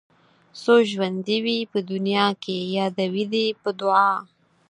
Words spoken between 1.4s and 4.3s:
وي په دنيا کې يادوي دې په دعا